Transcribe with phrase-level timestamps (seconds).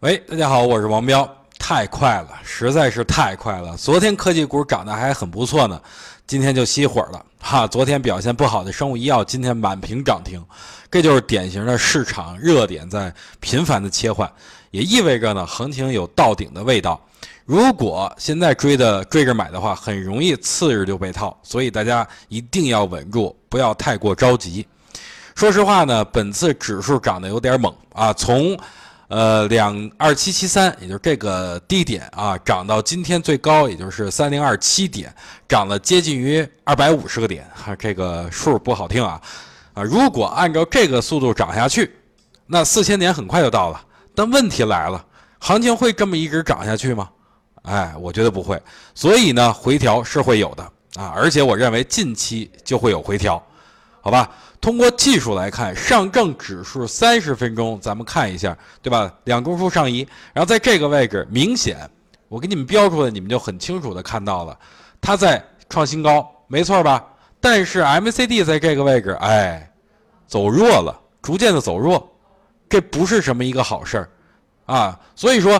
[0.00, 1.26] 喂，大家好，我是王彪。
[1.58, 3.74] 太快了，实在是太快了。
[3.74, 5.80] 昨天科技股涨得还很不错呢，
[6.26, 7.24] 今天就熄火了。
[7.40, 10.44] 哈，昨天表现不好的生物医药，今天满屏涨停，
[10.90, 14.30] 这就是典型的市场热点在频繁的切换，
[14.72, 17.00] 也意味着呢，行情有到顶的味道。
[17.46, 24.66] 如果现在追的追着买的话，很容易次日就被套，所以大家一定要稳住，不要太过着急。
[25.34, 28.54] 说实话呢，本次指数涨得有点猛啊，从。
[29.08, 35.14] 呃，两二七七三，也就是这个低点啊，涨到今天最高，也就是三零二七点，
[35.46, 39.20] 涨了接近于二百五十个点，哈，这个数不好听啊，
[39.74, 41.94] 啊，如果按照这个速度涨下去，
[42.46, 43.80] 那四千点很快就到了。
[44.14, 45.04] 但问题来了，
[45.38, 47.08] 行情会这么一直涨下去吗？
[47.62, 48.60] 哎，我觉得不会。
[48.94, 50.62] 所以呢，回调是会有的
[50.94, 53.42] 啊，而且我认为近期就会有回调，
[54.04, 54.30] 好吧？
[54.60, 59.10] 通过技术来看，上证指数三十分钟，咱们看一下，对吧？
[59.24, 61.88] 两中枢上移，然后在这个位置，明显，
[62.28, 64.58] 我给你们标出来，你们就很清楚的看到了，
[65.00, 67.02] 它在创新高，没错吧？
[67.40, 69.72] 但是 MACD 在这个位置，哎，
[70.26, 72.06] 走弱了，逐渐的走弱，
[72.68, 74.08] 这不是什么一个好事儿，
[74.66, 75.58] 啊，所以说，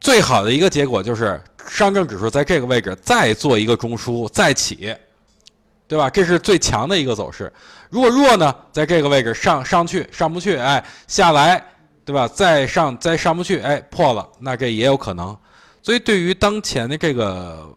[0.00, 4.92] 最好的一个结果就是上证指数在这个位置再做一个中枢再起。
[5.86, 6.08] 对吧？
[6.08, 7.52] 这是最强的一个走势。
[7.90, 11.64] 如果弱呢，在这个位置上上去上不去，哎，下来，
[12.04, 12.26] 对吧？
[12.26, 15.36] 再上再上不去，哎，破了，那这也有可能。
[15.82, 17.68] 所以对于当前的这个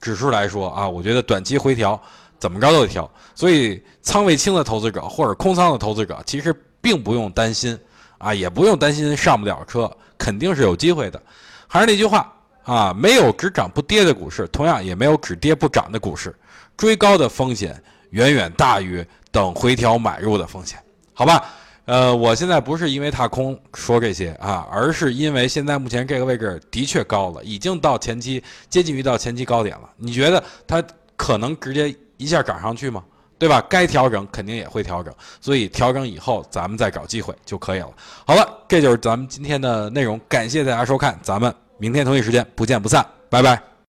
[0.00, 2.00] 指数来说啊，我觉得短期回调
[2.38, 3.10] 怎么着都得调。
[3.34, 7.76] 所以仓位轻的投资者或者空仓的投资者，其实并不用担心
[8.18, 11.20] 啊，也不用担心上不了车，肯定是有机会的。
[11.66, 12.32] 还是那句话
[12.64, 16.34] 啊，没有只涨不跌的股市，同样也没有只跌不涨的股市。
[16.76, 20.78] 追高的风险远远大于等回调买入的风险，
[21.12, 21.44] 好吧？
[21.84, 29.90] 呃，我现在不是因为踏空说这些啊，而是因为现在目前这个位置的确高了，已经到前期接近于到前期高点了。
[29.96, 30.82] 你觉得它
[31.14, 33.04] 可能直接一下涨上去吗？
[33.38, 33.60] 对吧？
[33.68, 37.90] 该调整肯定也会调整，所以调整以后咱们再找机会就可以了。
[38.26, 43.73] 好了，这就是咱们今天的内容，感谢大家收看，咱们明天同一时间不见不散，拜拜。